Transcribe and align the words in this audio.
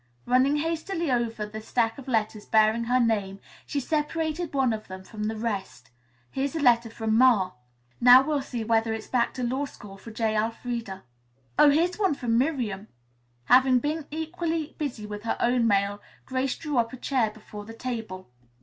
Running 0.25 0.55
hastily 0.55 1.11
over 1.11 1.45
the 1.45 1.61
stack 1.61 1.99
of 1.99 2.07
letters 2.07 2.47
bearing 2.47 2.85
her 2.85 2.99
name, 2.99 3.39
she 3.67 3.79
separated 3.79 4.51
one 4.51 4.73
of 4.73 4.87
them 4.87 5.03
from 5.03 5.25
the 5.25 5.35
rest. 5.35 5.91
"Here's 6.31 6.53
the 6.53 6.59
letter 6.59 6.89
from 6.89 7.15
Ma. 7.15 7.51
Now 7.99 8.23
we'll 8.23 8.41
see 8.41 8.63
whether 8.63 8.95
its 8.95 9.05
back 9.05 9.31
to 9.35 9.43
law 9.43 9.65
school 9.65 9.97
for 9.97 10.09
J. 10.09 10.35
Elfreda." 10.35 11.03
"Oh, 11.59 11.69
here's 11.69 11.99
one 11.99 12.15
from 12.15 12.35
Miriam." 12.35 12.87
Having 13.45 13.77
been 13.81 14.07
equally 14.09 14.73
busy 14.79 15.05
with 15.05 15.21
her 15.21 15.37
own 15.39 15.67
mail, 15.67 16.01
Grace 16.25 16.57
drew 16.57 16.79
up 16.79 16.93
a 16.93 16.97
chair 16.97 17.29
before 17.29 17.65
the 17.65 17.73
table. 17.75 18.27